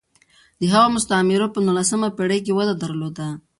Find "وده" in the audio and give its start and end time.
2.55-2.73